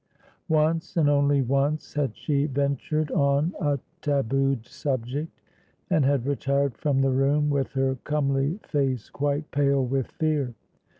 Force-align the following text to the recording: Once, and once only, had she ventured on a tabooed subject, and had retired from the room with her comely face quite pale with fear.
Once, 0.49 0.97
and 0.97 1.09
once 1.47 1.95
only, 1.95 2.01
had 2.07 2.17
she 2.17 2.47
ventured 2.47 3.11
on 3.11 3.53
a 3.61 3.77
tabooed 4.01 4.65
subject, 4.65 5.31
and 5.91 6.03
had 6.05 6.25
retired 6.25 6.75
from 6.75 7.01
the 7.01 7.11
room 7.11 7.51
with 7.51 7.73
her 7.73 7.99
comely 8.03 8.57
face 8.63 9.11
quite 9.11 9.51
pale 9.51 9.85
with 9.85 10.07
fear. 10.13 10.55